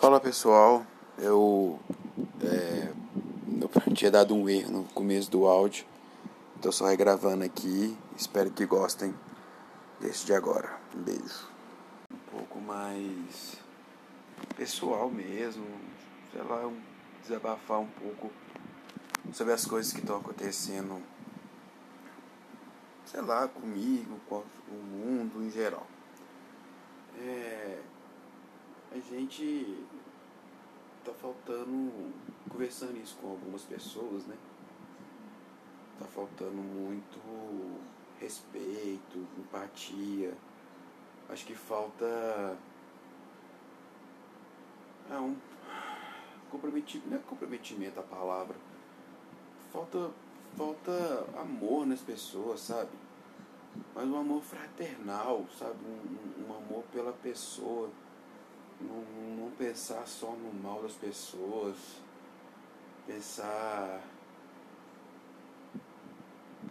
[0.00, 0.86] Fala pessoal,
[1.18, 1.76] eu,
[2.40, 2.92] é,
[3.60, 5.84] eu tinha dado um erro no começo do áudio,
[6.62, 9.12] tô só regravando aqui, espero que gostem
[9.98, 10.78] desse de agora.
[10.94, 11.50] Um beijo.
[12.12, 13.56] Um pouco mais
[14.56, 15.66] pessoal mesmo,
[16.32, 16.70] sei lá,
[17.22, 18.30] desabafar um pouco
[19.32, 21.02] sobre as coisas que estão acontecendo,
[23.04, 25.88] sei lá, comigo, com o mundo em geral.
[27.20, 27.78] É,
[28.90, 29.84] a gente
[31.04, 32.12] tá faltando
[32.48, 34.36] conversando isso com algumas pessoas, né?
[35.98, 37.18] Tá faltando muito
[38.18, 40.34] respeito, empatia.
[41.28, 42.56] Acho que falta
[45.10, 45.36] é um
[46.50, 48.56] comprometimento, não é comprometimento a palavra.
[49.72, 50.10] Falta
[50.56, 52.90] falta amor nas pessoas, sabe?
[53.94, 55.76] Mas um amor fraternal, sabe?
[55.84, 57.90] Um, um, um amor pela pessoa
[58.80, 61.76] não, não pensar só no mal das pessoas,
[63.06, 64.02] pensar.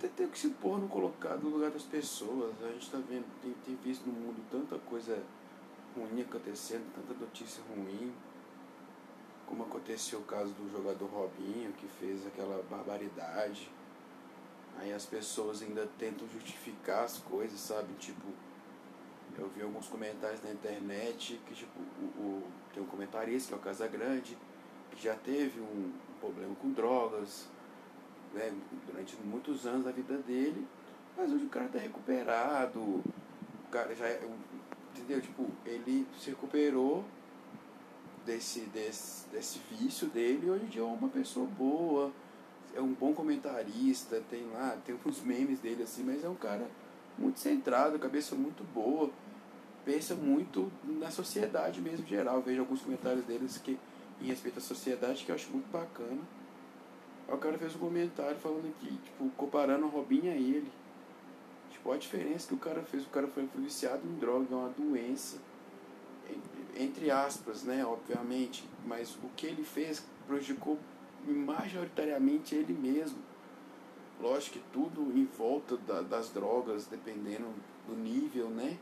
[0.00, 2.54] Tem, tem que se pôr no colocado no lugar das pessoas.
[2.62, 5.22] A gente está vendo, tem, tem visto no mundo tanta coisa
[5.96, 8.12] ruim acontecendo, tanta notícia ruim.
[9.46, 13.70] Como aconteceu o caso do jogador Robinho, que fez aquela barbaridade.
[14.78, 17.94] Aí as pessoas ainda tentam justificar as coisas, sabe?
[17.94, 18.26] Tipo,
[19.38, 22.42] eu vi alguns comentários na internet que tipo, o, o,
[22.72, 24.36] tem um comentarista que é o Casagrande,
[24.90, 27.46] que já teve um, um problema com drogas
[28.32, 28.52] né,
[28.86, 30.66] durante muitos anos da vida dele,
[31.16, 33.04] mas hoje o cara está recuperado, o
[33.70, 34.28] cara já é,
[34.94, 35.20] entendeu?
[35.20, 37.04] Tipo, ele se recuperou
[38.24, 42.12] desse, desse, desse vício dele e hoje em dia é uma pessoa boa,
[42.74, 46.68] é um bom comentarista, tem lá, tem uns memes dele assim, mas é um cara
[47.18, 49.10] muito centrado, cabeça muito boa
[49.86, 52.42] pensa muito na sociedade mesmo em geral.
[52.42, 53.78] Vejo alguns comentários deles que
[54.20, 56.20] em respeito à sociedade que eu acho muito bacana.
[57.28, 60.70] O cara fez um comentário falando que, tipo, comparando a Robinho a ele.
[61.70, 64.68] Tipo, a diferença que o cara fez, o cara foi viciado em droga, é uma
[64.70, 65.38] doença.
[66.76, 68.68] Entre aspas, né, obviamente.
[68.84, 70.78] Mas o que ele fez prejudicou
[71.24, 73.18] majoritariamente ele mesmo.
[74.20, 77.46] Lógico que tudo em volta da, das drogas, dependendo
[77.86, 78.78] do nível, né?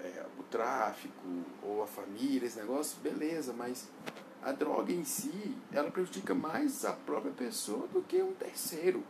[0.00, 1.14] é, o tráfico
[1.62, 3.88] ou a família, esse negócio, beleza, mas
[4.42, 9.02] a droga em si, ela prejudica mais a própria pessoa do que um terceiro.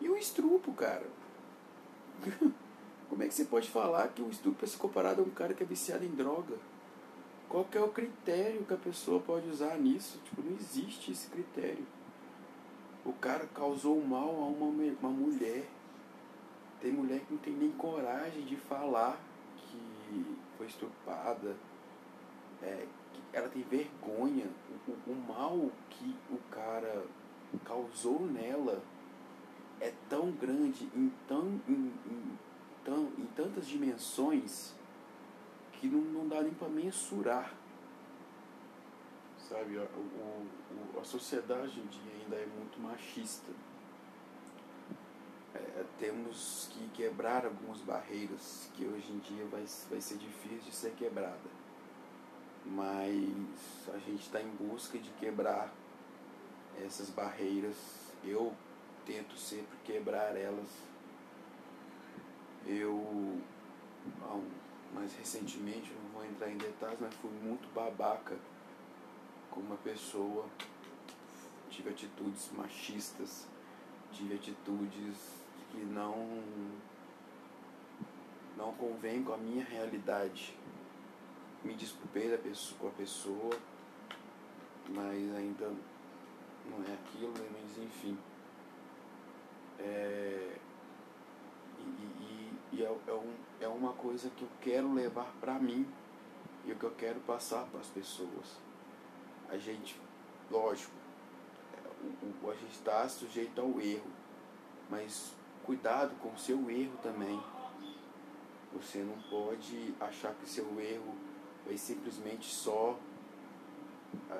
[0.00, 1.06] E o estrupo, cara.
[3.08, 5.54] Como é que você pode falar que o estupro é se comparado a um cara
[5.54, 6.56] que é viciado em droga?
[7.48, 10.20] Qual que é o critério que a pessoa pode usar nisso?
[10.24, 11.86] Tipo, não existe esse critério.
[13.06, 14.66] O cara causou mal a uma,
[15.00, 15.66] uma mulher
[16.80, 19.18] tem mulher que não tem nem coragem de falar
[19.56, 21.56] que foi estuprada.
[22.62, 22.86] É,
[23.32, 24.46] ela tem vergonha.
[24.86, 27.04] O, o mal que o cara
[27.64, 28.82] causou nela
[29.80, 32.38] é tão grande em, tão, em, em,
[32.84, 34.74] tão, em tantas dimensões
[35.72, 37.52] que não, não dá nem para mensurar.
[39.48, 43.52] Sabe, o, o, a sociedade hoje em dia ainda é muito machista
[45.56, 50.74] é, temos que quebrar algumas barreiras que hoje em dia vai, vai ser difícil de
[50.74, 51.56] ser quebrada.
[52.64, 55.72] Mas a gente está em busca de quebrar
[56.84, 57.76] essas barreiras.
[58.24, 58.52] Eu
[59.04, 60.68] tento sempre quebrar elas.
[62.66, 63.40] Eu,
[64.92, 68.36] mais recentemente, não vou entrar em detalhes, mas fui muito babaca
[69.56, 70.44] com uma pessoa.
[71.70, 73.48] Tive atitudes machistas,
[74.12, 75.16] tive atitudes
[75.70, 76.42] que não
[78.56, 80.54] não convém com a minha realidade.
[81.64, 83.50] Me desculpei da pessoa, com a pessoa,
[84.88, 85.72] mas ainda
[86.70, 88.16] não é aquilo, mas enfim.
[89.78, 90.56] É,
[91.78, 95.86] e, e, e é, é, um, é uma coisa que eu quero levar para mim
[96.64, 98.65] e o que eu quero passar para as pessoas.
[99.56, 99.98] A gente,
[100.50, 100.92] lógico,
[102.42, 104.10] o, a gente está sujeito ao erro,
[104.90, 105.32] mas
[105.64, 107.42] cuidado com o seu erro também.
[108.74, 111.14] Você não pode achar que seu erro
[111.72, 112.98] é simplesmente só.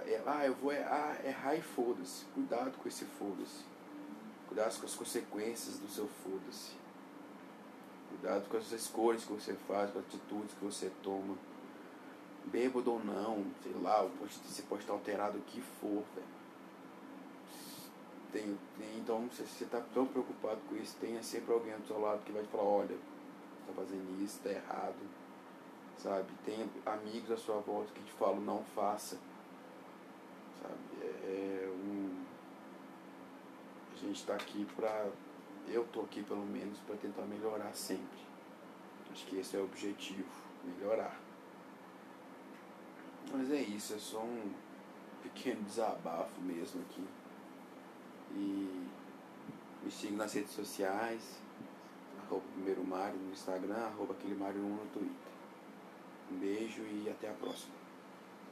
[0.04, 2.26] É, ah, eu vou errar, errar e foda-se.
[2.34, 3.64] Cuidado com esse foda-se.
[4.46, 6.72] Cuidado com as consequências do seu foda-se.
[8.10, 11.38] Cuidado com as escolhas que você faz, com as atitudes que você toma.
[12.46, 14.08] Bêbado ou não, sei lá,
[14.68, 16.36] pode estar alterado o que for, velho
[18.36, 21.98] tem, tem, então, se você está tão preocupado com isso, tenha sempre alguém do seu
[21.98, 22.96] lado que vai te falar, olha,
[23.60, 24.94] está fazendo isso, está errado.
[25.98, 26.26] sabe?
[26.44, 29.16] Tem amigos à sua volta que te falam não faça,
[30.62, 31.02] sabe?
[31.02, 32.24] É, é um...
[33.94, 35.08] A gente está aqui para...
[35.68, 38.26] Eu tô aqui pelo menos para tentar melhorar sempre.
[39.10, 40.28] Acho que esse é o objetivo,
[40.62, 41.18] melhorar.
[43.32, 44.52] Mas é isso, é só um
[45.22, 47.04] pequeno desabafo mesmo aqui.
[48.32, 48.86] E
[49.82, 51.40] me siga nas redes sociais,
[52.26, 55.32] arroba primeiro Mário no Instagram, arroba aquele Mário 1 no Twitter.
[56.30, 57.85] Um beijo e até a próxima.